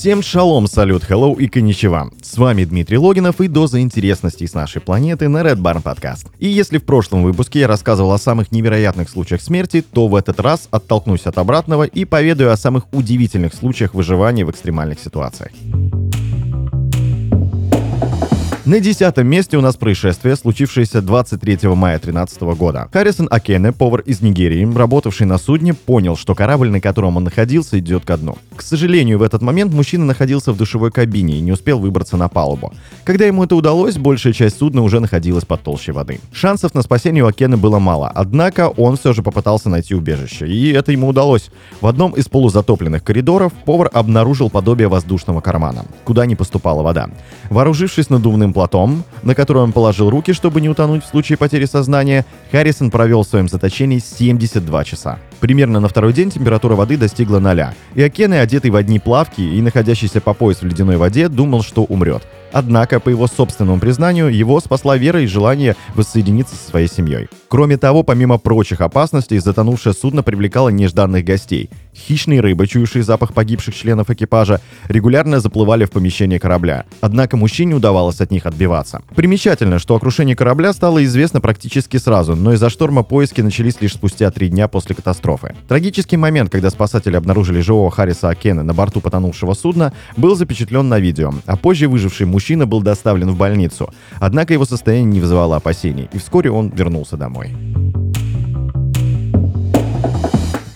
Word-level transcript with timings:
Всем 0.00 0.22
шалом, 0.22 0.66
салют, 0.66 1.02
hello 1.02 1.38
и 1.38 1.46
коничева. 1.46 2.10
С 2.22 2.38
вами 2.38 2.64
Дмитрий 2.64 2.96
Логинов 2.96 3.38
и 3.42 3.48
доза 3.48 3.82
интересностей 3.82 4.48
с 4.48 4.54
нашей 4.54 4.80
планеты 4.80 5.28
на 5.28 5.42
Red 5.42 5.56
Barn 5.56 5.82
Podcast. 5.82 6.26
И 6.38 6.48
если 6.48 6.78
в 6.78 6.84
прошлом 6.84 7.22
выпуске 7.22 7.60
я 7.60 7.68
рассказывал 7.68 8.12
о 8.12 8.18
самых 8.18 8.50
невероятных 8.50 9.10
случаях 9.10 9.42
смерти, 9.42 9.82
то 9.82 10.08
в 10.08 10.14
этот 10.14 10.40
раз 10.40 10.68
оттолкнусь 10.70 11.26
от 11.26 11.36
обратного 11.36 11.84
и 11.84 12.06
поведаю 12.06 12.50
о 12.50 12.56
самых 12.56 12.84
удивительных 12.94 13.52
случаях 13.52 13.92
выживания 13.92 14.46
в 14.46 14.50
экстремальных 14.50 15.00
ситуациях. 15.00 15.50
На 18.66 18.78
десятом 18.78 19.26
месте 19.26 19.56
у 19.56 19.62
нас 19.62 19.76
происшествие, 19.76 20.36
случившееся 20.36 21.00
23 21.00 21.66
мая 21.70 21.94
2013 21.94 22.42
года. 22.58 22.90
Харрисон 22.92 23.26
Акене, 23.30 23.72
повар 23.72 24.00
из 24.00 24.20
Нигерии, 24.20 24.70
работавший 24.76 25.26
на 25.26 25.38
судне, 25.38 25.72
понял, 25.72 26.14
что 26.14 26.34
корабль, 26.34 26.68
на 26.68 26.78
котором 26.78 27.16
он 27.16 27.24
находился, 27.24 27.78
идет 27.78 28.04
ко 28.04 28.18
дну. 28.18 28.36
К 28.54 28.60
сожалению, 28.60 29.18
в 29.18 29.22
этот 29.22 29.40
момент 29.40 29.72
мужчина 29.72 30.04
находился 30.04 30.52
в 30.52 30.58
душевой 30.58 30.90
кабине 30.90 31.38
и 31.38 31.40
не 31.40 31.52
успел 31.52 31.78
выбраться 31.78 32.18
на 32.18 32.28
палубу. 32.28 32.74
Когда 33.04 33.24
ему 33.24 33.44
это 33.44 33.56
удалось, 33.56 33.96
большая 33.96 34.34
часть 34.34 34.58
судна 34.58 34.82
уже 34.82 35.00
находилась 35.00 35.46
под 35.46 35.62
толщей 35.62 35.94
воды. 35.94 36.20
Шансов 36.30 36.74
на 36.74 36.82
спасение 36.82 37.24
у 37.24 37.28
Акены 37.28 37.56
было 37.56 37.78
мало, 37.78 38.12
однако 38.14 38.68
он 38.68 38.98
все 38.98 39.14
же 39.14 39.22
попытался 39.22 39.70
найти 39.70 39.94
убежище, 39.94 40.46
и 40.46 40.70
это 40.72 40.92
ему 40.92 41.08
удалось. 41.08 41.50
В 41.80 41.86
одном 41.86 42.12
из 42.12 42.28
полузатопленных 42.28 43.02
коридоров 43.02 43.54
повар 43.64 43.88
обнаружил 43.90 44.50
подобие 44.50 44.88
воздушного 44.88 45.40
кармана, 45.40 45.86
куда 46.04 46.26
не 46.26 46.36
поступала 46.36 46.82
вода. 46.82 47.08
Вооружившись 47.48 48.10
надувным 48.10 48.49
платом, 48.52 49.04
на 49.22 49.34
который 49.34 49.62
он 49.62 49.72
положил 49.72 50.10
руки, 50.10 50.32
чтобы 50.32 50.60
не 50.60 50.68
утонуть 50.68 51.04
в 51.04 51.08
случае 51.08 51.38
потери 51.38 51.64
сознания, 51.64 52.24
Харрисон 52.52 52.90
провел 52.90 53.22
в 53.22 53.26
своем 53.26 53.48
заточении 53.48 53.98
72 53.98 54.84
часа. 54.84 55.18
Примерно 55.40 55.80
на 55.80 55.88
второй 55.88 56.12
день 56.12 56.30
температура 56.30 56.74
воды 56.74 56.96
достигла 56.96 57.38
ноля, 57.38 57.74
и 57.94 58.02
Акены, 58.02 58.34
одетый 58.34 58.70
в 58.70 58.76
одни 58.76 58.98
плавки 58.98 59.40
и 59.40 59.62
находящийся 59.62 60.20
по 60.20 60.34
пояс 60.34 60.60
в 60.60 60.66
ледяной 60.66 60.96
воде, 60.96 61.28
думал, 61.28 61.62
что 61.62 61.84
умрет. 61.84 62.22
Однако, 62.52 63.00
по 63.00 63.08
его 63.08 63.26
собственному 63.26 63.80
признанию, 63.80 64.34
его 64.34 64.60
спасла 64.60 64.96
вера 64.96 65.22
и 65.22 65.26
желание 65.26 65.76
воссоединиться 65.94 66.56
со 66.56 66.70
своей 66.70 66.88
семьей. 66.88 67.28
Кроме 67.48 67.76
того, 67.76 68.02
помимо 68.02 68.38
прочих 68.38 68.80
опасностей, 68.80 69.38
затонувшее 69.38 69.92
судно 69.92 70.22
привлекало 70.22 70.68
нежданных 70.68 71.24
гостей. 71.24 71.70
Хищные 71.94 72.40
рыбы, 72.40 72.66
чуявшие 72.66 73.02
запах 73.02 73.34
погибших 73.34 73.74
членов 73.74 74.10
экипажа, 74.10 74.60
регулярно 74.88 75.40
заплывали 75.40 75.84
в 75.84 75.90
помещение 75.90 76.38
корабля. 76.38 76.84
Однако 77.00 77.36
мужчине 77.36 77.74
удавалось 77.74 78.20
от 78.20 78.30
них 78.30 78.46
отбиваться. 78.46 79.02
Примечательно, 79.14 79.78
что 79.78 79.96
о 79.96 80.00
крушении 80.00 80.34
корабля 80.34 80.72
стало 80.72 81.04
известно 81.04 81.40
практически 81.40 81.96
сразу, 81.96 82.36
но 82.36 82.52
из-за 82.52 82.70
шторма 82.70 83.02
поиски 83.02 83.40
начались 83.40 83.80
лишь 83.80 83.94
спустя 83.94 84.30
три 84.30 84.48
дня 84.48 84.68
после 84.68 84.94
катастрофы. 84.94 85.54
Трагический 85.68 86.16
момент, 86.16 86.50
когда 86.50 86.70
спасатели 86.70 87.16
обнаружили 87.16 87.60
живого 87.60 87.90
Харриса 87.90 88.28
Акена 88.28 88.62
на 88.62 88.74
борту 88.74 89.00
потонувшего 89.00 89.54
судна, 89.54 89.92
был 90.16 90.36
запечатлен 90.36 90.88
на 90.88 91.00
видео, 91.00 91.32
а 91.46 91.56
позже 91.56 91.88
выживший 91.88 92.26
мужчина 92.26 92.39
был 92.66 92.82
доставлен 92.82 93.30
в 93.30 93.36
больницу. 93.36 93.92
Однако 94.18 94.52
его 94.52 94.64
состояние 94.64 95.12
не 95.12 95.20
вызывало 95.20 95.56
опасений, 95.56 96.08
и 96.12 96.18
вскоре 96.18 96.50
он 96.50 96.70
вернулся 96.70 97.16
домой. 97.16 97.54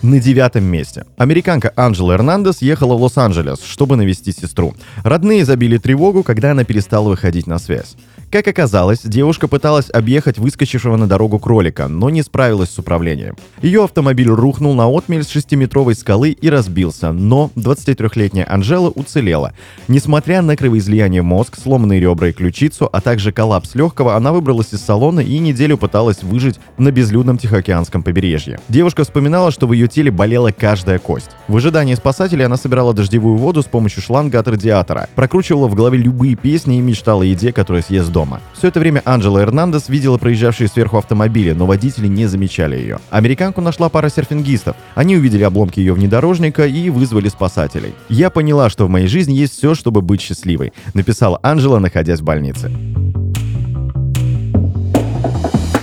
На 0.05 0.21
девятом 0.21 0.65
месте. 0.65 1.07
Американка 1.17 1.73
Анджела 1.77 2.13
Эрнандес 2.13 2.61
ехала 2.61 2.95
в 2.95 3.01
Лос-Анджелес, 3.01 3.63
чтобы 3.65 3.97
навестить 3.97 4.37
сестру. 4.37 4.75
Родные 5.03 5.47
забили 5.47 5.79
тревогу, 5.79 6.23
когда 6.23 6.51
она 6.51 6.65
перестала 6.65 7.09
выходить 7.09 7.47
на 7.47 7.59
связь. 7.59 7.97
Как 8.31 8.49
оказалось, 8.49 9.01
девушка 9.03 9.49
пыталась 9.49 9.91
объехать 9.93 10.39
выскочившего 10.39 10.97
на 10.97 11.07
дорогу 11.07 11.39
кролика, 11.39 11.89
но 11.89 12.11
не 12.11 12.23
справилась 12.23 12.71
с 12.71 12.79
управлением. 12.79 13.37
Ее 13.63 13.85
автомобиль 13.85 14.29
рухнул 14.29 14.75
на 14.75 14.89
отмель 14.89 15.23
с 15.23 15.35
6-метровой 15.35 15.95
скалы 15.95 16.31
и 16.31 16.51
разбился, 16.51 17.13
но 17.13 17.51
23-летняя 17.57 18.47
Анжела 18.49 18.91
уцелела. 18.91 19.53
Несмотря 19.89 20.43
на 20.43 20.57
кровоизлияние 20.57 21.23
мозг, 21.23 21.57
сломанные 21.61 22.01
ребра 22.01 22.29
и 22.29 22.33
ключицу, 22.33 22.89
а 22.93 23.01
также 23.01 23.33
коллапс 23.33 23.75
легкого, 23.75 24.17
она 24.17 24.33
выбралась 24.33 24.73
из 24.73 24.81
салона 24.81 25.21
и 25.21 25.39
неделю 25.39 25.79
пыталась 25.79 26.23
выжить 26.23 26.59
на 26.79 26.91
безлюдном 26.91 27.39
Тихоокеанском 27.39 28.03
побережье. 28.03 28.59
Девушка 28.69 29.05
вспоминала, 29.05 29.51
что 29.51 29.67
в 29.67 29.73
ее 29.73 29.89
теле 29.89 30.11
болела 30.11 30.51
каждая 30.51 30.99
кость. 30.99 31.31
В 31.49 31.57
ожидании 31.57 31.95
спасателей 31.95 32.47
она 32.47 32.57
собирала 32.57 32.95
дождевую 32.95 33.37
воду 33.37 33.63
с 33.63 33.67
помощью 33.67 34.03
шланга 34.03 34.41
от 34.41 34.49
радиатора, 34.49 35.09
прокручивала 35.15 35.69
в 35.69 35.75
голове 35.75 35.99
любые 35.99 36.35
песни 36.35 36.79
и 36.79 36.81
мечтала 36.81 37.23
о 37.23 37.27
еде, 37.27 37.53
которая 37.53 37.83
съест 37.83 38.11
дома. 38.15 38.41
Все 38.57 38.69
это 38.69 38.81
время 38.81 39.03
Анджела 39.05 39.41
Эрнандес 39.41 39.91
видела 39.91 40.17
проезжавшие 40.17 40.69
сверху 40.69 40.97
автомобили, 40.97 41.51
но 41.51 41.67
водители 41.67 42.07
не 42.07 42.27
замечали 42.27 42.77
ее. 42.77 43.01
Американку 43.11 43.61
нашла 43.61 43.89
пара 43.91 44.09
серфингистов. 44.09 44.77
Они 44.95 45.17
увидели 45.17 45.43
обломки 45.43 45.81
ее 45.81 45.93
внедорожника 45.93 46.65
и 46.67 46.89
вызвали 46.91 47.29
спасателей. 47.29 47.93
«Я 48.09 48.31
поняла, 48.31 48.71
что 48.71 48.87
в 48.87 48.89
моей 48.89 49.09
жизни 49.09 49.35
есть 49.35 49.55
все, 49.55 49.75
чтобы 49.75 50.01
быть 50.01 50.23
счастливой», 50.23 50.73
написала 50.95 51.39
Анджела, 51.43 51.81
находясь 51.81 52.21
в 52.21 52.25
больнице. 52.25 52.71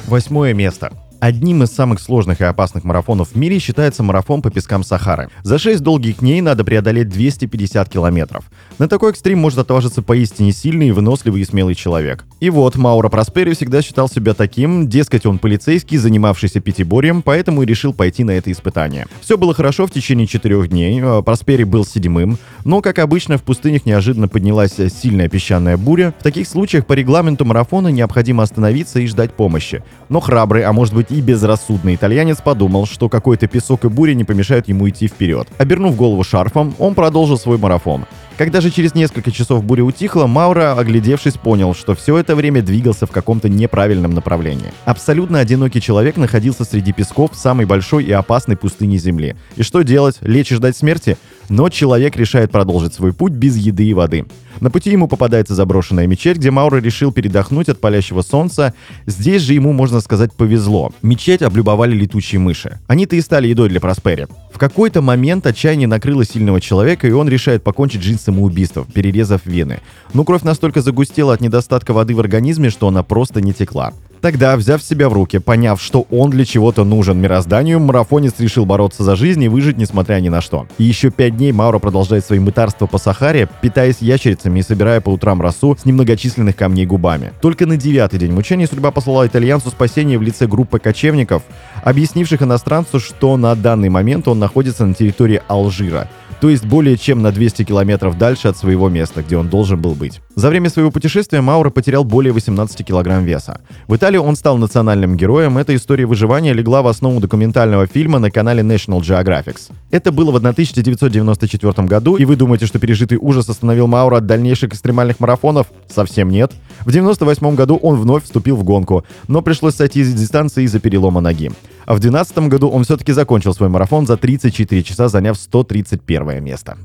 Восьмое 0.07 0.53
место. 0.53 0.91
Одним 1.21 1.61
из 1.61 1.69
самых 1.69 1.99
сложных 1.99 2.41
и 2.41 2.45
опасных 2.45 2.83
марафонов 2.83 3.29
в 3.29 3.35
мире 3.35 3.59
считается 3.59 4.01
марафон 4.01 4.41
по 4.41 4.49
пескам 4.49 4.83
Сахары. 4.83 5.29
За 5.43 5.59
6 5.59 5.79
долгих 5.81 6.17
дней 6.17 6.41
надо 6.41 6.63
преодолеть 6.63 7.09
250 7.09 7.89
километров. 7.89 8.45
На 8.79 8.87
такой 8.87 9.11
экстрим 9.11 9.37
может 9.37 9.59
отважиться 9.59 10.01
поистине 10.01 10.51
сильный, 10.51 10.89
выносливый 10.89 11.41
и 11.41 11.45
смелый 11.45 11.75
человек. 11.75 12.25
И 12.39 12.49
вот, 12.49 12.75
Мауро 12.75 13.09
Проспери 13.09 13.53
всегда 13.53 13.83
считал 13.83 14.09
себя 14.09 14.33
таким, 14.33 14.89
дескать, 14.89 15.27
он 15.27 15.37
полицейский, 15.37 15.99
занимавшийся 15.99 16.59
пятиборьем, 16.59 17.21
поэтому 17.21 17.61
и 17.61 17.67
решил 17.67 17.93
пойти 17.93 18.23
на 18.23 18.31
это 18.31 18.51
испытание. 18.51 19.05
Все 19.21 19.37
было 19.37 19.53
хорошо 19.53 19.85
в 19.85 19.91
течение 19.91 20.25
четырех 20.25 20.69
дней, 20.69 20.99
а 21.03 21.21
Проспери 21.21 21.65
был 21.65 21.85
седьмым, 21.85 22.39
но, 22.65 22.81
как 22.81 22.97
обычно, 22.97 23.37
в 23.37 23.43
пустынях 23.43 23.85
неожиданно 23.85 24.27
поднялась 24.27 24.73
сильная 24.73 25.29
песчаная 25.29 25.77
буря. 25.77 26.15
В 26.19 26.23
таких 26.23 26.47
случаях 26.47 26.87
по 26.87 26.93
регламенту 26.93 27.45
марафона 27.45 27.89
необходимо 27.89 28.41
остановиться 28.41 28.99
и 28.99 29.05
ждать 29.05 29.33
помощи. 29.33 29.83
Но 30.09 30.19
храбрый, 30.19 30.63
а 30.63 30.73
может 30.73 30.95
быть 30.95 31.10
и 31.11 31.21
безрассудный 31.21 31.95
итальянец 31.95 32.37
подумал, 32.41 32.85
что 32.85 33.09
какой-то 33.09 33.47
песок 33.47 33.85
и 33.85 33.89
буря 33.89 34.13
не 34.13 34.23
помешают 34.23 34.67
ему 34.67 34.89
идти 34.89 35.07
вперед. 35.07 35.47
Обернув 35.57 35.95
голову 35.95 36.23
шарфом, 36.23 36.73
он 36.79 36.95
продолжил 36.95 37.37
свой 37.37 37.57
марафон. 37.57 38.05
Когда 38.37 38.61
же 38.61 38.71
через 38.71 38.95
несколько 38.95 39.29
часов 39.29 39.63
буря 39.63 39.83
утихла, 39.83 40.25
Маура, 40.25 40.73
оглядевшись, 40.75 41.33
понял, 41.33 41.75
что 41.75 41.93
все 41.93 42.17
это 42.17 42.35
время 42.35 42.63
двигался 42.63 43.05
в 43.05 43.11
каком-то 43.11 43.49
неправильном 43.49 44.15
направлении. 44.15 44.73
Абсолютно 44.85 45.39
одинокий 45.39 45.81
человек 45.81 46.17
находился 46.17 46.63
среди 46.63 46.91
песков 46.93 47.31
самой 47.33 47.65
большой 47.65 48.05
и 48.05 48.11
опасной 48.11 48.55
пустыне 48.55 48.97
Земли. 48.97 49.35
И 49.57 49.63
что 49.63 49.83
делать? 49.83 50.17
Лечь 50.21 50.51
и 50.51 50.55
ждать 50.55 50.75
смерти? 50.75 51.17
Но 51.51 51.67
человек 51.67 52.15
решает 52.15 52.49
продолжить 52.49 52.93
свой 52.93 53.11
путь 53.11 53.33
без 53.33 53.57
еды 53.57 53.83
и 53.83 53.93
воды. 53.93 54.25
На 54.61 54.71
пути 54.71 54.89
ему 54.89 55.09
попадается 55.09 55.53
заброшенная 55.53 56.07
мечеть, 56.07 56.37
где 56.37 56.49
Маура 56.49 56.77
решил 56.77 57.11
передохнуть 57.11 57.67
от 57.67 57.81
палящего 57.81 58.21
солнца. 58.21 58.73
Здесь 59.05 59.41
же 59.41 59.53
ему, 59.53 59.73
можно 59.73 59.99
сказать, 59.99 60.31
повезло. 60.31 60.93
Мечеть 61.01 61.41
облюбовали 61.41 61.93
летучие 61.93 62.39
мыши. 62.39 62.79
Они-то 62.87 63.17
и 63.17 63.21
стали 63.21 63.49
едой 63.49 63.67
для 63.67 63.81
Проспери. 63.81 64.27
В 64.53 64.57
какой-то 64.57 65.01
момент 65.01 65.45
отчаяние 65.45 65.89
накрыло 65.89 66.23
сильного 66.23 66.61
человека, 66.61 67.05
и 67.05 67.11
он 67.11 67.27
решает 67.27 67.63
покончить 67.63 68.01
жизнь 68.01 68.21
самоубийством, 68.21 68.85
перерезав 68.85 69.45
вены. 69.45 69.81
Но 70.13 70.23
кровь 70.23 70.43
настолько 70.43 70.81
загустела 70.81 71.33
от 71.33 71.41
недостатка 71.41 71.91
воды 71.91 72.15
в 72.15 72.21
организме, 72.21 72.69
что 72.69 72.87
она 72.87 73.03
просто 73.03 73.41
не 73.41 73.51
текла. 73.51 73.91
Тогда, 74.21 74.55
взяв 74.55 74.83
себя 74.83 75.09
в 75.09 75.13
руки, 75.13 75.39
поняв, 75.39 75.81
что 75.81 76.05
он 76.11 76.29
для 76.29 76.45
чего-то 76.45 76.83
нужен 76.83 77.19
мирозданию, 77.19 77.79
марафонец 77.79 78.35
решил 78.37 78.67
бороться 78.67 79.03
за 79.03 79.15
жизнь 79.15 79.41
и 79.43 79.47
выжить, 79.47 79.77
несмотря 79.77 80.19
ни 80.19 80.29
на 80.29 80.41
что. 80.41 80.67
И 80.77 80.83
еще 80.83 81.09
пять 81.09 81.37
дней 81.37 81.51
Мауро 81.51 81.79
продолжает 81.79 82.23
свои 82.23 82.37
мытарства 82.37 82.85
по 82.85 82.99
Сахаре, 82.99 83.49
питаясь 83.61 83.97
ящерицами 83.99 84.59
и 84.59 84.63
собирая 84.63 85.01
по 85.01 85.09
утрам 85.09 85.41
росу 85.41 85.75
с 85.75 85.85
немногочисленных 85.85 86.55
камней 86.55 86.85
губами. 86.85 87.33
Только 87.41 87.65
на 87.65 87.77
девятый 87.77 88.19
день 88.19 88.31
мучений 88.31 88.67
судьба 88.67 88.91
послала 88.91 89.25
итальянцу 89.25 89.71
спасение 89.71 90.19
в 90.19 90.21
лице 90.21 90.45
группы 90.45 90.77
кочевников, 90.77 91.41
объяснивших 91.83 92.43
иностранцу, 92.43 92.99
что 92.99 93.37
на 93.37 93.55
данный 93.55 93.89
момент 93.89 94.27
он 94.27 94.37
находится 94.37 94.85
на 94.85 94.93
территории 94.93 95.41
Алжира, 95.47 96.07
то 96.41 96.49
есть 96.49 96.65
более 96.65 96.97
чем 96.97 97.21
на 97.21 97.31
200 97.31 97.65
километров 97.65 98.17
дальше 98.17 98.47
от 98.47 98.57
своего 98.57 98.89
места, 98.89 99.21
где 99.21 99.37
он 99.37 99.47
должен 99.47 99.79
был 99.79 99.93
быть. 99.93 100.21
За 100.33 100.49
время 100.49 100.71
своего 100.71 100.89
путешествия 100.89 101.39
Мауро 101.39 101.69
потерял 101.69 102.03
более 102.03 102.33
18 102.33 102.83
килограмм 102.83 103.23
веса. 103.23 103.61
В 103.87 103.95
Италии 103.95 104.17
он 104.17 104.35
стал 104.35 104.57
национальным 104.57 105.15
героем. 105.15 105.59
Эта 105.59 105.75
история 105.75 106.07
выживания 106.07 106.53
легла 106.53 106.81
в 106.81 106.87
основу 106.87 107.19
документального 107.19 107.85
фильма 107.85 108.17
на 108.17 108.31
канале 108.31 108.63
National 108.63 109.01
Geographic. 109.01 109.57
Это 109.91 110.11
было 110.11 110.31
в 110.31 110.35
1994 110.35 111.87
году, 111.87 112.15
и 112.15 112.25
вы 112.25 112.35
думаете, 112.35 112.65
что 112.65 112.79
пережитый 112.79 113.19
ужас 113.21 113.47
остановил 113.47 113.85
Маура 113.85 114.17
от 114.17 114.25
дальнейших 114.25 114.71
экстремальных 114.71 115.19
марафонов? 115.19 115.67
Совсем 115.93 116.29
нет. 116.29 116.53
В 116.81 116.89
1998 116.89 117.55
году 117.55 117.77
он 117.77 117.99
вновь 117.99 118.23
вступил 118.23 118.55
в 118.55 118.63
гонку, 118.63 119.03
но 119.27 119.41
пришлось 119.41 119.75
сойти 119.75 120.01
из 120.01 120.13
дистанции 120.13 120.63
из-за 120.63 120.79
перелома 120.79 121.21
ноги. 121.21 121.51
А 121.85 121.93
в 121.93 121.99
2012 121.99 122.49
году 122.49 122.69
он 122.69 122.83
все-таки 122.83 123.11
закончил 123.11 123.53
свой 123.53 123.69
марафон 123.69 124.07
за 124.07 124.17
34 124.17 124.83
часа, 124.83 125.07
заняв 125.07 125.37
131 125.37 126.43
место. 126.43 126.77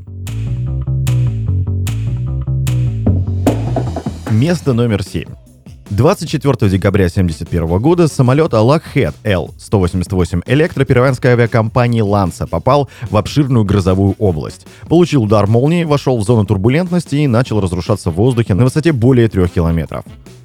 Место 4.31 4.75
номер 4.75 5.03
7. 5.03 5.46
24 5.91 6.69
декабря 6.69 7.07
1971 7.07 7.81
года 7.81 8.09
самолет 8.09 8.53
Lockheed 8.53 9.15
L-188 9.23 10.43
электроперуанской 10.47 11.31
авиакомпании 11.31 12.03
Lanza 12.03 12.49
попал 12.49 12.91
в 13.09 13.17
обширную 13.17 13.65
грозовую 13.65 14.17
область. 14.19 14.67
Получил 14.89 15.23
удар 15.23 15.47
молнии, 15.47 15.85
вошел 15.85 16.19
в 16.19 16.25
зону 16.25 16.45
турбулентности 16.45 17.15
и 17.17 17.29
начал 17.29 17.61
разрушаться 17.61 18.11
в 18.11 18.15
воздухе 18.15 18.55
на 18.55 18.65
высоте 18.65 18.93
более 18.93 19.29
3 19.29 19.47
километров. 19.47 20.05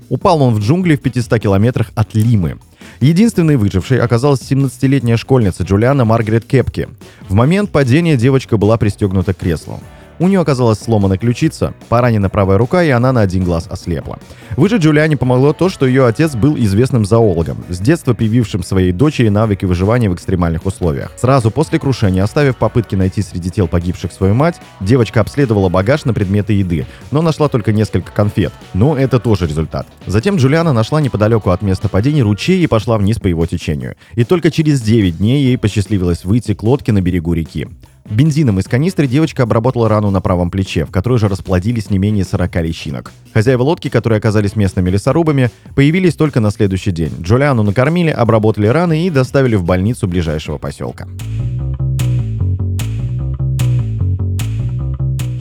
Упал 0.10 0.44
он 0.44 0.54
в 0.54 0.60
джунгли 0.60 0.96
в 0.96 1.02
500 1.02 1.40
километрах 1.40 1.92
от 1.96 2.14
Лимы. 2.14 2.60
Единственной 3.00 3.56
выжившей 3.56 4.00
оказалась 4.00 4.42
17-летняя 4.42 5.18
школьница 5.18 5.64
Джулиана 5.64 6.06
Маргарет 6.06 6.46
Кепки. 6.46 6.88
В 7.28 7.34
момент 7.34 7.72
падения 7.72 8.16
девочка 8.16 8.58
была 8.58 8.78
пристегнута 8.78 9.34
к 9.34 9.38
креслу. 9.38 9.80
У 10.22 10.28
нее 10.28 10.40
оказалась 10.40 10.78
сломана 10.78 11.18
ключица, 11.18 11.74
поранена 11.90 12.30
правая 12.30 12.60
рука, 12.60 12.84
и 12.84 12.90
она 12.92 13.12
на 13.12 13.22
один 13.22 13.44
глаз 13.44 13.66
ослепла. 13.68 14.20
Выжить 14.56 14.84
Джулиане 14.84 15.18
помогло 15.18 15.52
то, 15.52 15.68
что 15.68 15.88
ее 15.88 16.06
отец 16.06 16.36
был 16.36 16.56
известным 16.58 17.06
зоологом, 17.06 17.58
с 17.70 17.80
детства 17.80 18.14
привившим 18.14 18.62
своей 18.62 18.92
дочери 18.92 19.30
навыки 19.30 19.66
выживания 19.66 20.12
в 20.12 20.14
экстремальных 20.14 20.68
условиях. 20.68 21.12
Сразу 21.18 21.50
после 21.50 21.80
крушения, 21.80 22.24
оставив 22.24 22.58
попытки 22.58 22.94
найти 22.94 23.24
среди 23.24 23.50
тел 23.50 23.68
погибших 23.68 24.12
свою 24.12 24.36
мать, 24.36 24.62
девочка 24.80 25.22
обследовала 25.22 25.70
багаж 25.70 26.06
на 26.06 26.14
предметы 26.14 26.54
еды, 26.54 26.86
но 27.10 27.24
нашла 27.24 27.48
только 27.48 27.74
несколько 27.74 28.12
конфет. 28.12 28.54
Но 28.76 28.96
это 28.96 29.20
тоже 29.20 29.48
результат. 29.48 29.88
Затем 30.06 30.36
Джулиана 30.36 30.72
нашла 30.72 31.02
неподалеку 31.02 31.50
от 31.50 31.64
места 31.64 31.90
падения 31.90 32.22
ручей 32.22 32.62
и 32.64 32.68
пошла 32.68 33.00
вниз 33.00 33.18
по 33.18 33.26
его 33.26 33.48
течению. 33.48 33.96
И 34.14 34.24
только 34.24 34.52
через 34.52 34.84
9 34.84 35.18
дней 35.18 35.46
ей 35.46 35.58
посчастливилось 35.58 36.26
выйти 36.26 36.54
к 36.54 36.62
лодке 36.62 36.92
на 36.92 37.02
берегу 37.02 37.34
реки. 37.34 37.68
Бензином 38.12 38.60
из 38.60 38.66
канистры 38.66 39.08
девочка 39.08 39.44
обработала 39.44 39.88
рану 39.88 40.12
на 40.12 40.20
правом 40.20 40.52
плече, 40.52 40.84
в 40.86 40.92
которой 40.92 41.18
же 41.18 41.30
расплодились 41.30 41.90
не 41.90 41.98
менее 41.98 42.26
40 42.26 42.56
личинок. 42.58 43.14
Хозяева 43.34 43.64
лодки, 43.64 43.90
которые 43.90 44.18
оказались 44.18 44.58
местными 44.58 44.90
лесорубами, 44.90 45.50
появились 45.76 46.16
только 46.16 46.42
на 46.42 46.52
следующий 46.52 46.92
день. 46.92 47.14
Джулиану 47.22 47.64
накормили, 47.64 48.10
обработали 48.10 48.68
раны 48.68 49.08
и 49.08 49.10
доставили 49.10 49.56
в 49.56 49.64
больницу 49.64 50.10
ближайшего 50.10 50.58
поселка. 50.58 51.08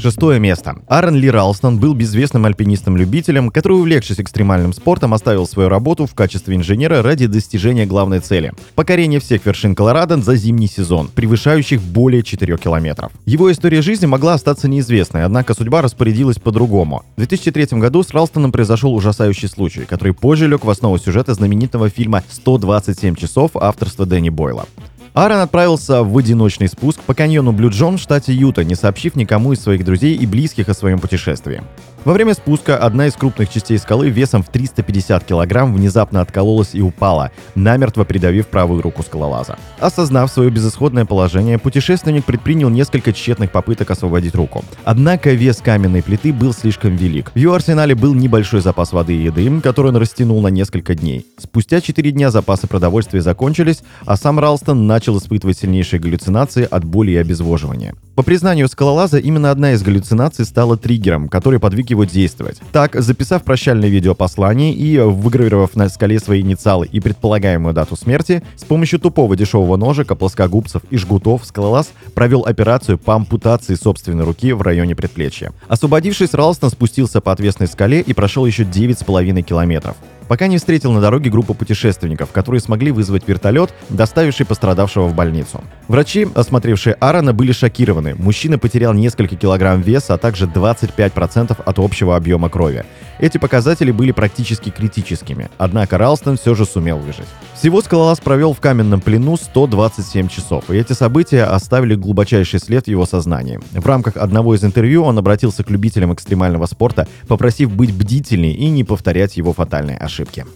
Шестое 0.00 0.40
место. 0.40 0.76
Аарон 0.88 1.14
Ли 1.14 1.30
Ралстон 1.30 1.78
был 1.78 1.92
безвестным 1.92 2.46
альпинистом-любителем, 2.46 3.50
который, 3.50 3.74
увлекшись 3.74 4.18
экстремальным 4.18 4.72
спортом, 4.72 5.12
оставил 5.12 5.46
свою 5.46 5.68
работу 5.68 6.06
в 6.06 6.14
качестве 6.14 6.56
инженера 6.56 7.02
ради 7.02 7.26
достижения 7.26 7.84
главной 7.84 8.20
цели– 8.20 8.54
покорения 8.74 9.20
всех 9.20 9.44
вершин 9.44 9.74
Колорадо 9.74 10.16
за 10.16 10.36
зимний 10.36 10.68
сезон, 10.68 11.10
превышающих 11.14 11.82
более 11.82 12.22
4 12.22 12.56
километров. 12.56 13.12
Его 13.26 13.52
история 13.52 13.82
жизни 13.82 14.06
могла 14.06 14.34
остаться 14.34 14.68
неизвестной, 14.68 15.24
однако 15.24 15.52
судьба 15.52 15.82
распорядилась 15.82 16.38
по-другому. 16.38 17.02
В 17.16 17.18
2003 17.18 17.78
году 17.78 18.02
с 18.02 18.10
Ралстоном 18.10 18.52
произошел 18.52 18.94
ужасающий 18.94 19.48
случай, 19.48 19.82
который 19.82 20.14
позже 20.14 20.48
лег 20.48 20.64
в 20.64 20.70
основу 20.70 20.96
сюжета 20.96 21.34
знаменитого 21.34 21.90
фильма 21.90 22.24
«127 22.46 23.16
часов» 23.16 23.50
авторства 23.54 24.06
Дэнни 24.06 24.30
Бойла. 24.30 24.64
Аарон 25.12 25.40
отправился 25.40 26.02
в 26.04 26.16
одиночный 26.16 26.68
спуск 26.68 27.00
по 27.00 27.14
каньону 27.14 27.52
Блю 27.52 27.70
Джон 27.70 27.98
в 27.98 28.00
штате 28.00 28.32
Юта, 28.32 28.62
не 28.62 28.76
сообщив 28.76 29.16
никому 29.16 29.52
из 29.52 29.60
своих 29.60 29.84
друзей 29.84 30.16
и 30.16 30.26
близких 30.26 30.68
о 30.68 30.74
своем 30.74 31.00
путешествии. 31.00 31.62
Во 32.02 32.14
время 32.14 32.32
спуска 32.32 32.78
одна 32.78 33.08
из 33.08 33.12
крупных 33.12 33.50
частей 33.50 33.76
скалы 33.76 34.08
весом 34.08 34.42
в 34.42 34.48
350 34.48 35.22
килограмм 35.22 35.74
внезапно 35.74 36.22
откололась 36.22 36.70
и 36.72 36.80
упала, 36.80 37.30
намертво 37.54 38.04
придавив 38.04 38.46
правую 38.46 38.80
руку 38.80 39.02
скалолаза. 39.02 39.58
Осознав 39.78 40.32
свое 40.32 40.48
безысходное 40.48 41.04
положение, 41.04 41.58
путешественник 41.58 42.24
предпринял 42.24 42.70
несколько 42.70 43.12
тщетных 43.12 43.52
попыток 43.52 43.90
освободить 43.90 44.34
руку. 44.34 44.64
Однако 44.84 45.32
вес 45.32 45.58
каменной 45.58 46.02
плиты 46.02 46.32
был 46.32 46.54
слишком 46.54 46.96
велик. 46.96 47.32
В 47.34 47.36
ее 47.36 47.54
арсенале 47.54 47.94
был 47.94 48.14
небольшой 48.14 48.62
запас 48.62 48.94
воды 48.94 49.14
и 49.14 49.24
еды, 49.24 49.60
который 49.60 49.88
он 49.88 49.96
растянул 49.98 50.40
на 50.40 50.48
несколько 50.48 50.94
дней. 50.94 51.26
Спустя 51.36 51.82
4 51.82 52.10
дня 52.12 52.30
запасы 52.30 52.66
продовольствия 52.66 53.20
закончились, 53.20 53.82
а 54.06 54.16
сам 54.16 54.40
Ралстон 54.40 54.86
начал 54.86 55.18
испытывать 55.18 55.58
сильнейшие 55.58 56.00
галлюцинации 56.00 56.66
от 56.70 56.82
боли 56.82 57.10
и 57.10 57.16
обезвоживания. 57.16 57.94
По 58.20 58.24
признанию 58.24 58.68
скалолаза, 58.68 59.16
именно 59.16 59.50
одна 59.50 59.72
из 59.72 59.82
галлюцинаций 59.82 60.44
стала 60.44 60.76
триггером, 60.76 61.30
который 61.30 61.58
подвиг 61.58 61.88
его 61.88 62.04
действовать. 62.04 62.60
Так, 62.70 62.94
записав 63.00 63.44
прощальное 63.44 63.88
видеопослание 63.88 64.74
и 64.74 64.98
выгравировав 64.98 65.74
на 65.74 65.88
скале 65.88 66.20
свои 66.20 66.42
инициалы 66.42 66.86
и 66.86 67.00
предполагаемую 67.00 67.72
дату 67.72 67.96
смерти, 67.96 68.42
с 68.56 68.64
помощью 68.64 68.98
тупого 68.98 69.36
дешевого 69.36 69.78
ножика, 69.78 70.16
плоскогубцев 70.16 70.82
и 70.90 70.98
жгутов 70.98 71.46
скалолаз 71.46 71.92
провел 72.12 72.42
операцию 72.42 72.98
по 72.98 73.14
ампутации 73.14 73.74
собственной 73.74 74.24
руки 74.24 74.52
в 74.52 74.60
районе 74.60 74.94
предплечья. 74.94 75.54
Освободившись, 75.68 76.34
Ралстон 76.34 76.68
спустился 76.68 77.22
по 77.22 77.32
отвесной 77.32 77.68
скале 77.68 78.02
и 78.02 78.12
прошел 78.12 78.44
еще 78.44 78.64
9,5 78.64 79.40
километров 79.40 79.96
пока 80.30 80.46
не 80.46 80.58
встретил 80.58 80.92
на 80.92 81.00
дороге 81.00 81.28
группу 81.28 81.54
путешественников, 81.54 82.30
которые 82.30 82.60
смогли 82.60 82.92
вызвать 82.92 83.26
вертолет, 83.26 83.74
доставивший 83.88 84.46
пострадавшего 84.46 85.08
в 85.08 85.14
больницу. 85.16 85.64
Врачи, 85.88 86.28
осмотревшие 86.36 86.94
Аарона, 87.00 87.32
были 87.32 87.50
шокированы. 87.50 88.14
Мужчина 88.14 88.56
потерял 88.56 88.94
несколько 88.94 89.34
килограмм 89.34 89.80
веса, 89.80 90.14
а 90.14 90.18
также 90.18 90.46
25% 90.46 91.60
от 91.60 91.78
общего 91.80 92.14
объема 92.14 92.48
крови. 92.48 92.84
Эти 93.20 93.36
показатели 93.36 93.90
были 93.90 94.12
практически 94.12 94.70
критическими, 94.70 95.50
однако 95.58 95.98
Ралстон 95.98 96.38
все 96.38 96.54
же 96.54 96.64
сумел 96.64 96.98
выжить. 96.98 97.26
Всего 97.54 97.82
скалолаз 97.82 98.18
провел 98.18 98.54
в 98.54 98.60
каменном 98.60 99.02
плену 99.02 99.36
127 99.36 100.28
часов, 100.28 100.70
и 100.70 100.76
эти 100.76 100.94
события 100.94 101.44
оставили 101.44 101.94
глубочайший 101.94 102.60
след 102.60 102.86
в 102.86 102.88
его 102.88 103.04
сознании. 103.04 103.60
В 103.72 103.84
рамках 103.84 104.16
одного 104.16 104.54
из 104.54 104.64
интервью 104.64 105.04
он 105.04 105.18
обратился 105.18 105.62
к 105.62 105.70
любителям 105.70 106.14
экстремального 106.14 106.64
спорта, 106.64 107.06
попросив 107.28 107.70
быть 107.70 107.92
бдительней 107.92 108.54
и 108.54 108.70
не 108.70 108.84
повторять 108.84 109.36
его 109.36 109.52
фатальные 109.52 109.98
ошибки. 109.98 110.46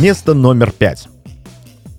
Место 0.00 0.34
номер 0.34 0.72
пять. 0.72 1.06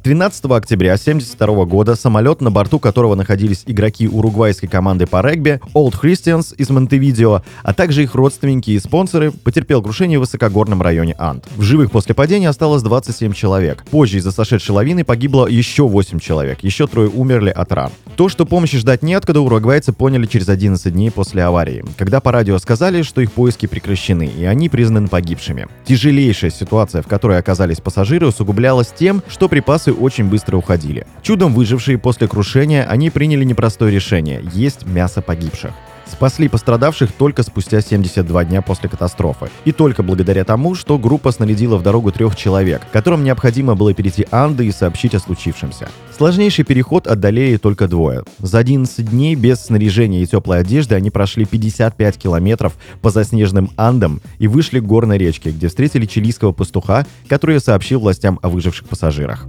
13 0.03 0.43
октября 0.51 0.95
1972 0.95 1.63
года 1.63 1.95
самолет, 1.95 2.41
на 2.41 2.51
борту 2.51 2.77
которого 2.77 3.15
находились 3.15 3.63
игроки 3.67 4.05
уругвайской 4.05 4.67
команды 4.67 5.07
по 5.07 5.25
регби 5.25 5.61
Old 5.73 5.93
Christians 5.93 6.53
из 6.57 6.69
Монтевидео, 6.69 7.41
а 7.63 7.73
также 7.73 8.03
их 8.03 8.13
родственники 8.13 8.71
и 8.71 8.79
спонсоры, 8.79 9.31
потерпел 9.31 9.81
крушение 9.81 10.17
в 10.19 10.23
высокогорном 10.23 10.81
районе 10.81 11.15
Анд. 11.17 11.45
В 11.55 11.61
живых 11.61 11.89
после 11.89 12.13
падения 12.13 12.49
осталось 12.49 12.83
27 12.83 13.31
человек. 13.31 13.85
Позже 13.89 14.17
из-за 14.17 14.33
сошедшей 14.33 14.75
лавины 14.75 15.05
погибло 15.05 15.47
еще 15.47 15.87
8 15.87 16.19
человек, 16.19 16.59
еще 16.63 16.85
трое 16.87 17.07
умерли 17.07 17.51
от 17.51 17.71
ран. 17.71 17.91
То, 18.17 18.27
что 18.27 18.45
помощи 18.45 18.77
ждать 18.77 19.03
неоткуда, 19.03 19.39
уругвайцы 19.39 19.93
поняли 19.93 20.25
через 20.25 20.49
11 20.49 20.93
дней 20.93 21.11
после 21.11 21.43
аварии, 21.43 21.85
когда 21.97 22.19
по 22.19 22.33
радио 22.33 22.59
сказали, 22.59 23.03
что 23.03 23.21
их 23.21 23.31
поиски 23.31 23.67
прекращены, 23.67 24.29
и 24.37 24.43
они 24.43 24.67
признаны 24.67 25.07
погибшими. 25.07 25.67
Тяжелейшая 25.85 26.51
ситуация, 26.51 27.01
в 27.01 27.07
которой 27.07 27.39
оказались 27.39 27.79
пассажиры, 27.79 28.27
усугублялась 28.27 28.93
тем, 28.93 29.23
что 29.29 29.47
припасы 29.47 29.92
очень 29.93 30.25
быстро 30.25 30.57
уходили. 30.57 31.05
Чудом 31.21 31.53
выжившие 31.53 31.97
после 31.97 32.27
крушения, 32.27 32.85
они 32.85 33.09
приняли 33.09 33.43
непростое 33.43 33.91
решение– 33.93 34.41
есть 34.53 34.85
мясо 34.85 35.21
погибших. 35.21 35.71
Спасли 36.05 36.47
пострадавших 36.47 37.11
только 37.11 37.43
спустя 37.43 37.81
72 37.81 38.45
дня 38.45 38.61
после 38.61 38.87
катастрофы. 38.87 39.49
И 39.65 39.71
только 39.71 40.03
благодаря 40.03 40.43
тому, 40.43 40.75
что 40.75 40.99
группа 40.99 41.31
снарядила 41.31 41.77
в 41.77 41.83
дорогу 41.83 42.11
трех 42.11 42.35
человек, 42.35 42.81
которым 42.91 43.23
необходимо 43.23 43.75
было 43.75 43.93
перейти 43.93 44.27
Анды 44.29 44.67
и 44.67 44.71
сообщить 44.71 45.15
о 45.15 45.19
случившемся. 45.19 45.89
Сложнейший 46.15 46.65
переход 46.65 47.07
одолели 47.07 47.57
только 47.57 47.87
двое. 47.87 48.23
За 48.37 48.59
11 48.59 49.09
дней 49.09 49.35
без 49.35 49.61
снаряжения 49.61 50.21
и 50.21 50.27
теплой 50.27 50.59
одежды 50.59 50.95
они 50.95 51.09
прошли 51.09 51.45
55 51.45 52.17
километров 52.17 52.73
по 53.01 53.09
заснеженным 53.09 53.71
Андам 53.75 54.21
и 54.37 54.47
вышли 54.47 54.79
к 54.79 54.85
горной 54.85 55.17
речке, 55.17 55.49
где 55.49 55.67
встретили 55.67 56.05
чилийского 56.05 56.51
пастуха, 56.51 57.07
который 57.27 57.59
сообщил 57.59 58.01
властям 58.01 58.39
о 58.43 58.49
выживших 58.49 58.87
пассажирах. 58.87 59.47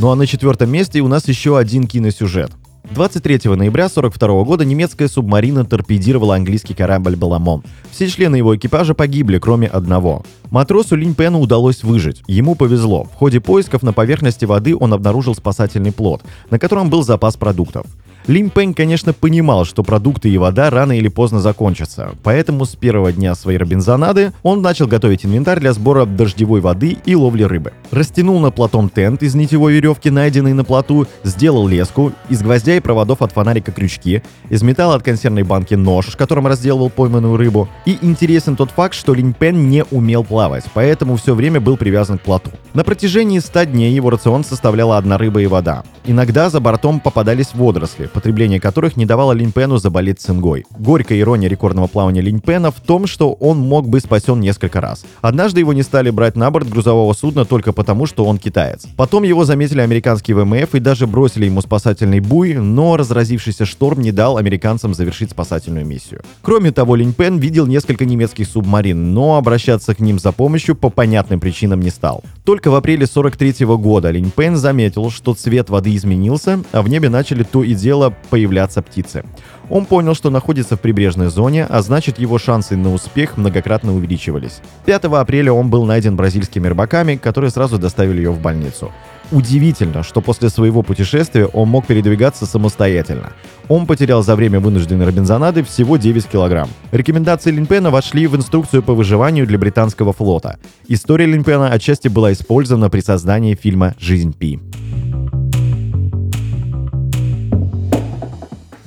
Ну 0.00 0.10
а 0.10 0.14
на 0.14 0.28
четвертом 0.28 0.70
месте 0.70 1.00
у 1.00 1.08
нас 1.08 1.26
еще 1.26 1.58
один 1.58 1.88
киносюжет. 1.88 2.52
23 2.92 3.50
ноября 3.56 3.86
1942 3.86 4.44
года 4.44 4.64
немецкая 4.64 5.08
субмарина 5.08 5.64
торпедировала 5.64 6.36
английский 6.36 6.72
корабль 6.72 7.16
«Баламон». 7.16 7.64
Все 7.90 8.06
члены 8.08 8.36
его 8.36 8.56
экипажа 8.56 8.94
погибли, 8.94 9.38
кроме 9.38 9.66
одного. 9.66 10.24
Матросу 10.50 10.94
Линь 10.94 11.14
Пену 11.14 11.40
удалось 11.40 11.82
выжить. 11.82 12.22
Ему 12.28 12.54
повезло. 12.54 13.04
В 13.12 13.14
ходе 13.16 13.40
поисков 13.40 13.82
на 13.82 13.92
поверхности 13.92 14.44
воды 14.44 14.76
он 14.76 14.94
обнаружил 14.94 15.34
спасательный 15.34 15.90
плот, 15.90 16.22
на 16.48 16.60
котором 16.60 16.90
был 16.90 17.02
запас 17.02 17.36
продуктов. 17.36 17.84
Линь 18.28 18.50
Пэнь, 18.50 18.74
конечно, 18.74 19.14
понимал, 19.14 19.64
что 19.64 19.82
продукты 19.82 20.28
и 20.28 20.36
вода 20.36 20.68
рано 20.68 20.92
или 20.92 21.08
поздно 21.08 21.40
закончатся, 21.40 22.10
поэтому 22.22 22.66
с 22.66 22.76
первого 22.76 23.10
дня 23.10 23.34
своей 23.34 23.56
робинзонады 23.56 24.34
он 24.42 24.60
начал 24.60 24.86
готовить 24.86 25.24
инвентарь 25.24 25.60
для 25.60 25.72
сбора 25.72 26.04
дождевой 26.04 26.60
воды 26.60 26.98
и 27.06 27.14
ловли 27.14 27.44
рыбы. 27.44 27.72
Растянул 27.90 28.38
на 28.38 28.50
платом 28.50 28.90
тент 28.90 29.22
из 29.22 29.34
нитевой 29.34 29.72
веревки, 29.72 30.10
найденный 30.10 30.52
на 30.52 30.62
плоту, 30.62 31.06
сделал 31.24 31.66
леску, 31.66 32.12
из 32.28 32.42
гвоздя 32.42 32.76
и 32.76 32.80
проводов 32.80 33.22
от 33.22 33.32
фонарика 33.32 33.72
крючки, 33.72 34.22
из 34.50 34.62
металла 34.62 34.96
от 34.96 35.02
консервной 35.02 35.44
банки 35.44 35.72
нож, 35.72 36.14
которым 36.14 36.48
разделывал 36.48 36.90
пойманную 36.90 37.38
рыбу. 37.38 37.66
И 37.86 37.96
интересен 38.02 38.56
тот 38.56 38.70
факт, 38.72 38.92
что 38.92 39.14
Линь 39.14 39.32
Пен 39.32 39.70
не 39.70 39.84
умел 39.90 40.22
плавать, 40.22 40.64
поэтому 40.74 41.16
все 41.16 41.34
время 41.34 41.62
был 41.62 41.78
привязан 41.78 42.18
к 42.18 42.22
плоту. 42.24 42.50
На 42.74 42.84
протяжении 42.84 43.38
100 43.38 43.64
дней 43.64 43.94
его 43.94 44.10
рацион 44.10 44.44
составляла 44.44 44.98
одна 44.98 45.16
рыба 45.16 45.40
и 45.40 45.46
вода. 45.46 45.82
Иногда 46.04 46.50
за 46.50 46.60
бортом 46.60 47.00
попадались 47.00 47.54
водоросли, 47.54 48.10
потребление 48.18 48.58
которых 48.58 48.96
не 48.96 49.06
давало 49.06 49.30
Линьпену 49.30 49.78
заболеть 49.78 50.20
цингой. 50.20 50.64
Горькая 50.76 51.20
ирония 51.20 51.48
рекордного 51.48 51.86
плавания 51.86 52.20
Линьпена 52.20 52.72
в 52.72 52.80
том, 52.80 53.06
что 53.06 53.32
он 53.34 53.60
мог 53.60 53.88
быть 53.88 54.02
спасен 54.02 54.40
несколько 54.40 54.80
раз. 54.80 55.04
Однажды 55.20 55.60
его 55.60 55.72
не 55.72 55.84
стали 55.84 56.10
брать 56.10 56.34
на 56.34 56.50
борт 56.50 56.68
грузового 56.68 57.12
судна 57.12 57.44
только 57.44 57.72
потому, 57.72 58.06
что 58.06 58.24
он 58.24 58.38
китаец. 58.38 58.86
Потом 58.96 59.22
его 59.22 59.44
заметили 59.44 59.82
американские 59.82 60.36
ВМФ 60.36 60.74
и 60.74 60.80
даже 60.80 61.06
бросили 61.06 61.44
ему 61.44 61.62
спасательный 61.62 62.18
буй, 62.18 62.54
но 62.54 62.96
разразившийся 62.96 63.64
шторм 63.64 64.00
не 64.00 64.10
дал 64.10 64.36
американцам 64.36 64.94
завершить 64.94 65.30
спасательную 65.30 65.86
миссию. 65.86 66.22
Кроме 66.42 66.72
того, 66.72 66.96
Линьпен 66.96 67.38
видел 67.38 67.66
несколько 67.66 68.04
немецких 68.04 68.48
субмарин, 68.48 69.14
но 69.14 69.36
обращаться 69.36 69.94
к 69.94 70.00
ним 70.00 70.18
за 70.18 70.32
помощью 70.32 70.74
по 70.74 70.90
понятным 70.90 71.38
причинам 71.38 71.80
не 71.80 71.90
стал. 71.90 72.24
Только 72.42 72.72
в 72.72 72.74
апреле 72.74 73.06
43 73.06 73.64
года 73.76 74.10
Линь 74.10 74.32
Пен 74.32 74.56
заметил, 74.56 75.12
что 75.12 75.34
цвет 75.34 75.70
воды 75.70 75.94
изменился, 75.94 76.60
а 76.72 76.82
в 76.82 76.88
небе 76.88 77.08
начали 77.08 77.44
то 77.44 77.62
и 77.62 77.74
дело 77.74 78.07
появляться 78.10 78.82
птицы. 78.82 79.24
Он 79.70 79.84
понял, 79.84 80.14
что 80.14 80.30
находится 80.30 80.76
в 80.76 80.80
прибрежной 80.80 81.28
зоне, 81.28 81.66
а 81.68 81.82
значит 81.82 82.18
его 82.18 82.38
шансы 82.38 82.76
на 82.76 82.92
успех 82.92 83.36
многократно 83.36 83.94
увеличивались. 83.94 84.60
5 84.86 85.04
апреля 85.04 85.52
он 85.52 85.70
был 85.70 85.84
найден 85.84 86.16
бразильскими 86.16 86.66
рыбаками, 86.68 87.16
которые 87.16 87.50
сразу 87.50 87.78
доставили 87.78 88.18
ее 88.18 88.30
в 88.30 88.40
больницу. 88.40 88.90
Удивительно, 89.30 90.02
что 90.02 90.22
после 90.22 90.48
своего 90.48 90.82
путешествия 90.82 91.44
он 91.46 91.68
мог 91.68 91.86
передвигаться 91.86 92.46
самостоятельно. 92.46 93.32
Он 93.68 93.86
потерял 93.86 94.22
за 94.22 94.34
время 94.34 94.58
вынужденной 94.58 95.04
робинзонады 95.04 95.62
всего 95.62 95.98
9 95.98 96.26
килограмм. 96.26 96.70
Рекомендации 96.92 97.50
Линпена 97.50 97.90
вошли 97.90 98.26
в 98.26 98.36
инструкцию 98.36 98.82
по 98.82 98.94
выживанию 98.94 99.46
для 99.46 99.58
британского 99.58 100.14
флота. 100.14 100.58
История 100.86 101.26
Линпена 101.26 101.70
отчасти 101.70 102.08
была 102.08 102.32
использована 102.32 102.88
при 102.88 103.00
создании 103.00 103.54
фильма 103.54 103.94
«Жизнь 103.98 104.32
Пи». 104.32 104.60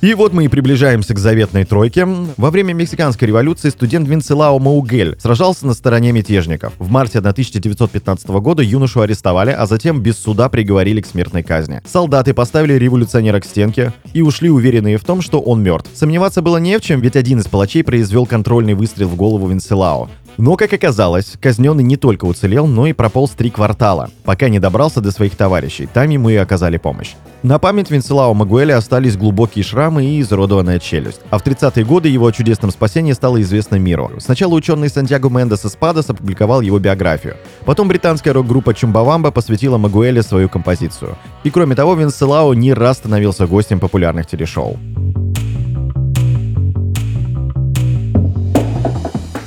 И 0.01 0.15
вот 0.15 0.33
мы 0.33 0.45
и 0.45 0.47
приближаемся 0.47 1.13
к 1.13 1.19
заветной 1.19 1.63
тройке. 1.63 2.07
Во 2.35 2.49
время 2.49 2.73
Мексиканской 2.73 3.27
революции 3.27 3.69
студент 3.69 4.07
Винцелао 4.07 4.57
Маугель 4.57 5.15
сражался 5.19 5.67
на 5.67 5.75
стороне 5.75 6.11
мятежников. 6.11 6.73
В 6.79 6.89
марте 6.89 7.19
1915 7.19 8.27
года 8.29 8.63
юношу 8.63 9.01
арестовали, 9.01 9.51
а 9.51 9.67
затем 9.67 10.01
без 10.01 10.17
суда 10.17 10.49
приговорили 10.49 11.01
к 11.01 11.05
смертной 11.05 11.43
казни. 11.43 11.83
Солдаты 11.85 12.33
поставили 12.33 12.73
революционера 12.73 13.39
к 13.39 13.45
стенке 13.45 13.93
и 14.11 14.23
ушли 14.23 14.49
уверенные 14.49 14.97
в 14.97 15.03
том, 15.03 15.21
что 15.21 15.39
он 15.39 15.61
мертв. 15.61 15.91
Сомневаться 15.93 16.41
было 16.41 16.57
не 16.57 16.79
в 16.79 16.81
чем, 16.81 16.99
ведь 16.99 17.15
один 17.15 17.39
из 17.39 17.45
палачей 17.45 17.83
произвел 17.83 18.25
контрольный 18.25 18.73
выстрел 18.73 19.07
в 19.07 19.15
голову 19.15 19.49
Винцелао. 19.49 20.09
Но, 20.41 20.57
как 20.57 20.73
оказалось, 20.73 21.33
казненный 21.39 21.83
не 21.83 21.97
только 21.97 22.25
уцелел, 22.25 22.65
но 22.65 22.87
и 22.87 22.93
прополз 22.93 23.29
три 23.29 23.51
квартала, 23.51 24.09
пока 24.23 24.49
не 24.49 24.57
добрался 24.57 24.99
до 24.99 25.11
своих 25.11 25.35
товарищей. 25.35 25.85
Там 25.85 26.09
ему 26.09 26.29
и 26.29 26.35
оказали 26.35 26.77
помощь. 26.77 27.13
На 27.43 27.59
память 27.59 27.91
Винцелао 27.91 28.33
Магуэля 28.33 28.75
остались 28.77 29.17
глубокие 29.17 29.63
шрамы 29.63 30.03
и 30.03 30.19
изуродованная 30.19 30.79
челюсть. 30.79 31.21
А 31.29 31.37
в 31.37 31.45
30-е 31.45 31.85
годы 31.85 32.09
его 32.09 32.31
чудесном 32.31 32.71
спасении 32.71 33.13
стало 33.13 33.39
известно 33.43 33.75
миру. 33.75 34.13
Сначала 34.17 34.55
ученый 34.55 34.89
Сантьяго 34.89 35.29
Мендес 35.29 35.63
из 35.63 35.75
Падос 35.75 36.09
опубликовал 36.09 36.61
его 36.61 36.79
биографию. 36.79 37.35
Потом 37.65 37.87
британская 37.87 38.31
рок-группа 38.31 38.73
Чумбавамба 38.73 39.29
посвятила 39.29 39.77
Магуэле 39.77 40.23
свою 40.23 40.49
композицию. 40.49 41.19
И 41.43 41.51
кроме 41.51 41.75
того, 41.75 41.93
Винцелао 41.93 42.55
не 42.55 42.73
раз 42.73 42.97
становился 42.97 43.45
гостем 43.45 43.79
популярных 43.79 44.25
телешоу. 44.25 44.79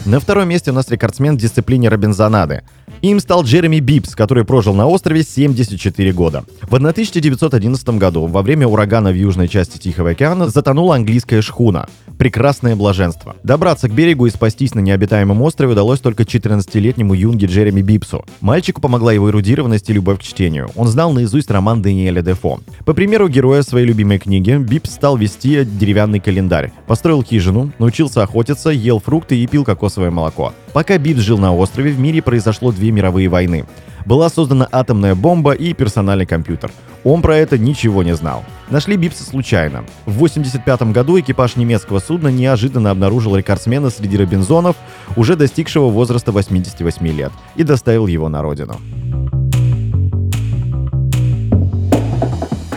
На 0.04 0.20
втором 0.20 0.48
месте 0.48 0.70
у 0.70 0.74
нас 0.74 0.90
рекордсмен 0.90 1.36
в 1.36 1.40
дисциплине 1.40 1.88
Робинзонады. 1.88 2.62
Им 3.04 3.20
стал 3.20 3.44
Джереми 3.44 3.80
Бипс, 3.80 4.14
который 4.16 4.46
прожил 4.46 4.72
на 4.72 4.86
острове 4.86 5.24
74 5.24 6.12
года. 6.12 6.44
В 6.62 6.74
1911 6.74 7.86
году, 7.98 8.24
во 8.24 8.40
время 8.40 8.66
урагана 8.66 9.10
в 9.10 9.14
южной 9.14 9.46
части 9.46 9.76
Тихого 9.76 10.12
океана, 10.12 10.48
затонула 10.48 10.94
английская 10.94 11.42
шхуна. 11.42 11.86
Прекрасное 12.16 12.76
блаженство. 12.76 13.36
Добраться 13.42 13.90
к 13.90 13.92
берегу 13.92 14.24
и 14.24 14.30
спастись 14.30 14.74
на 14.74 14.80
необитаемом 14.80 15.42
острове 15.42 15.72
удалось 15.72 16.00
только 16.00 16.22
14-летнему 16.22 17.12
юнге 17.12 17.46
Джереми 17.46 17.82
Бипсу. 17.82 18.24
Мальчику 18.40 18.80
помогла 18.80 19.12
его 19.12 19.28
эрудированность 19.28 19.90
и 19.90 19.92
любовь 19.92 20.20
к 20.20 20.22
чтению. 20.22 20.70
Он 20.74 20.88
знал 20.88 21.12
наизусть 21.12 21.50
роман 21.50 21.82
Даниэля 21.82 22.22
Дефо. 22.22 22.60
По 22.86 22.94
примеру 22.94 23.28
героя 23.28 23.60
своей 23.60 23.86
любимой 23.86 24.18
книги, 24.18 24.56
Бипс 24.56 24.94
стал 24.94 25.18
вести 25.18 25.66
деревянный 25.66 26.20
календарь. 26.20 26.72
Построил 26.86 27.22
хижину, 27.22 27.70
научился 27.78 28.22
охотиться, 28.22 28.70
ел 28.70 28.98
фрукты 28.98 29.36
и 29.36 29.46
пил 29.46 29.64
кокосовое 29.64 30.10
молоко. 30.10 30.54
Пока 30.72 30.98
Бипс 30.98 31.20
жил 31.20 31.36
на 31.38 31.54
острове, 31.54 31.92
в 31.92 31.98
мире 31.98 32.22
произошло 32.22 32.72
две 32.72 32.93
мировые 32.94 33.28
войны. 33.28 33.66
Была 34.06 34.28
создана 34.28 34.68
атомная 34.70 35.14
бомба 35.14 35.52
и 35.52 35.72
персональный 35.74 36.26
компьютер. 36.26 36.70
Он 37.04 37.20
про 37.20 37.36
это 37.36 37.58
ничего 37.58 38.02
не 38.02 38.14
знал. 38.14 38.44
Нашли 38.70 38.96
Бипса 38.96 39.24
случайно. 39.24 39.84
В 40.06 40.16
1985 40.16 40.92
году 40.92 41.20
экипаж 41.20 41.56
немецкого 41.56 41.98
судна 41.98 42.28
неожиданно 42.28 42.90
обнаружил 42.90 43.36
рекордсмена 43.36 43.90
среди 43.90 44.16
робинзонов, 44.16 44.76
уже 45.16 45.36
достигшего 45.36 45.90
возраста 45.90 46.32
88 46.32 47.06
лет, 47.08 47.32
и 47.56 47.62
доставил 47.62 48.06
его 48.06 48.30
на 48.30 48.40
родину. 48.40 48.76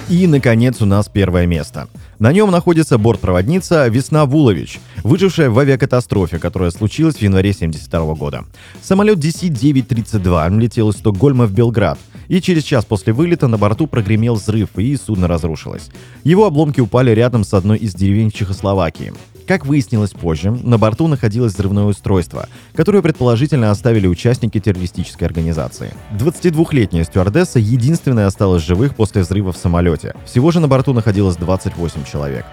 И, 0.10 0.26
наконец, 0.26 0.82
у 0.82 0.86
нас 0.86 1.10
первое 1.10 1.46
место. 1.48 1.88
На 2.20 2.34
нем 2.34 2.50
находится 2.50 2.98
бортпроводница 2.98 3.88
Весна 3.90 4.26
Вулович, 4.26 4.80
выжившая 5.04 5.52
в 5.52 5.60
авиакатастрофе, 5.60 6.40
которая 6.40 6.72
случилась 6.72 7.18
в 7.18 7.22
январе 7.22 7.52
1972 7.52 8.16
года. 8.16 8.46
Самолет 8.82 9.20
DC-932 9.20 10.60
летел 10.60 10.90
из 10.90 10.96
Стокгольма 10.96 11.46
в 11.46 11.52
Белград, 11.52 12.00
и 12.28 12.42
через 12.42 12.64
час 12.64 12.86
после 12.86 13.14
вылета 13.14 13.48
на 13.48 13.60
борту 13.60 13.86
прогремел 13.86 14.34
взрыв, 14.34 14.70
и 14.78 14.96
судно 14.96 15.28
разрушилось. 15.28 15.90
Его 16.24 16.48
обломки 16.48 16.80
упали 16.80 17.12
рядом 17.12 17.44
с 17.44 17.54
одной 17.54 17.78
из 17.78 17.94
деревень 17.94 18.32
Чехословакии. 18.32 19.14
Как 19.48 19.66
выяснилось 19.66 20.12
позже, 20.12 20.52
на 20.52 20.78
борту 20.78 21.08
находилось 21.08 21.54
взрывное 21.54 21.86
устройство, 21.86 22.50
которое 22.76 23.02
предположительно 23.02 23.72
оставили 23.72 24.06
участники 24.06 24.60
террористической 24.60 25.26
организации. 25.26 25.94
22-летняя 26.20 27.06
стюардесса 27.06 27.58
единственная 27.58 28.28
осталась 28.28 28.64
живых 28.64 28.94
после 28.94 29.22
взрыва 29.22 29.54
в 29.54 29.58
самолете. 29.58 30.14
Всего 30.26 30.52
же 30.52 30.60
на 30.60 30.68
борту 30.68 30.92
находилось 30.92 31.38
28 31.38 32.04
человек. 32.04 32.46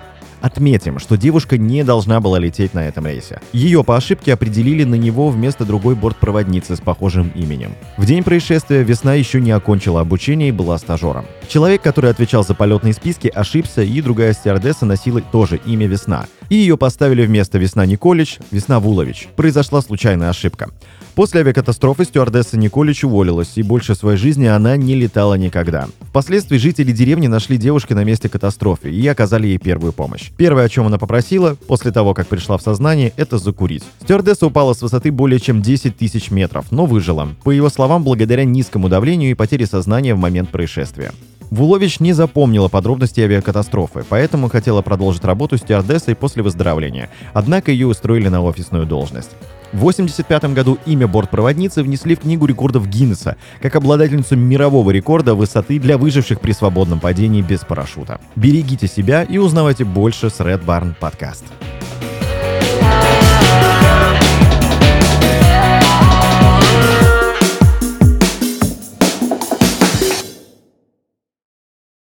Отметим, 0.45 0.99
что 0.99 1.17
девушка 1.17 1.57
не 1.57 1.85
должна 1.85 2.21
была 2.21 2.39
лететь 2.39 2.75
на 2.75 2.87
этом 2.87 3.07
рейсе. 3.07 3.41
Ее 3.55 3.83
по 3.83 3.97
ошибке 3.97 4.35
определили 4.35 4.85
на 4.85 4.95
него 4.95 5.31
вместо 5.31 5.65
другой 5.65 5.95
бортпроводницы 5.95 6.77
с 6.77 6.81
похожим 6.81 7.33
именем. 7.35 7.75
В 7.97 8.05
день 8.05 8.23
происшествия 8.23 8.83
Весна 8.83 9.15
еще 9.15 9.41
не 9.41 9.53
окончила 9.53 10.03
обучение 10.03 10.51
и 10.51 10.53
была 10.53 10.77
стажером. 10.77 11.25
Человек, 11.49 11.81
который 11.81 12.11
отвечал 12.11 12.45
за 12.45 12.55
полетные 12.55 12.93
списки, 12.93 13.29
ошибся, 13.29 13.81
и 13.83 14.03
другая 14.03 14.35
стюардесса 14.35 14.85
носила 14.85 15.23
тоже 15.23 15.59
имя 15.65 15.87
Весна. 15.87 16.27
И 16.49 16.57
ее 16.57 16.77
поставили 16.77 17.25
вместо 17.25 17.59
Весна 17.59 17.87
Николич, 17.87 18.39
Весна 18.51 18.81
Вулович. 18.81 19.29
Произошла 19.37 19.81
случайная 19.83 20.31
ошибка. 20.31 20.71
После 21.15 21.43
авиакатастрофы 21.43 22.05
стюардесса 22.05 22.59
Николич 22.59 23.05
уволилась, 23.05 23.53
и 23.55 23.63
больше 23.63 23.95
своей 23.95 24.19
жизни 24.19 24.47
она 24.47 24.77
не 24.77 24.97
летала 24.97 25.35
никогда. 25.35 25.87
Впоследствии 26.01 26.59
жители 26.59 26.91
деревни 26.91 27.29
нашли 27.29 27.57
девушку 27.57 27.95
на 27.95 28.03
месте 28.03 28.29
катастрофы 28.29 28.91
и 28.91 29.07
оказали 29.07 29.47
ей 29.47 29.59
первую 29.59 29.93
помощь. 29.93 30.31
Первое, 30.37 30.65
о 30.65 30.69
чем 30.69 30.87
она 30.87 30.99
попросила, 30.99 31.55
после 31.69 31.93
того, 31.93 32.15
как 32.15 32.27
пришла 32.27 32.59
в 32.59 32.63
сознание, 32.63 33.13
это 33.17 33.39
закурить. 33.39 33.85
Стюардесса 34.03 34.47
упала 34.47 34.75
с 34.75 34.83
высоты 34.83 35.13
более 35.13 35.39
чем 35.39 35.63
10 35.63 35.97
тысяч 35.97 36.33
метров, 36.33 36.73
но 36.73 36.85
выжила. 36.85 37.29
По 37.45 37.53
его 37.53 37.71
словам, 37.71 38.03
благодаря 38.03 38.45
низкому 38.45 38.89
давлению 38.89 39.31
и 39.31 39.35
потере 39.35 39.67
сознания 39.67 40.17
в 40.17 40.19
момент 40.19 40.51
происшествия. 40.51 41.13
Вулович 41.55 42.01
не 42.01 42.13
запомнила 42.13 42.67
подробности 42.67 43.21
авиакатастрофы, 43.21 44.05
поэтому 44.09 44.49
хотела 44.49 44.83
продолжить 44.83 45.25
работу 45.25 45.57
стюардессой 45.57 46.17
после 46.17 46.43
выздоровления. 46.43 47.11
Однако 47.33 47.71
ее 47.71 47.87
устроили 47.87 48.27
на 48.27 48.43
офисную 48.43 48.87
должность. 48.87 49.31
В 49.73 49.79
1985 49.79 50.53
году 50.53 50.79
имя 50.85 51.07
бортпроводницы 51.07 51.85
внесли 51.85 52.17
в 52.17 52.21
Книгу 52.21 52.47
рекордов 52.47 52.89
Гиннесса 52.89 53.37
как 53.63 53.77
обладательницу 53.77 54.37
мирового 54.37 54.91
рекорда 54.91 55.37
высоты 55.37 55.79
для 55.79 55.97
выживших 55.97 56.41
при 56.41 56.51
свободном 56.51 56.99
падении 56.99 57.41
без 57.41 57.61
парашюта. 57.61 58.21
Берегите 58.35 58.89
себя 58.89 59.23
и 59.23 59.39
узнавайте 59.39 59.85
больше 59.85 60.31
с 60.31 60.41
Red 60.41 60.65
Barn 60.65 60.95
Podcast. 61.01 61.45